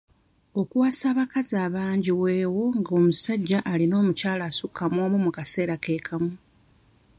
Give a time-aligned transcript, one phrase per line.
[0.61, 6.31] Okuwasa abakazi abangi weewo nga omusajja alina omukyala asukka mw'omu mu kaseera ke kamu.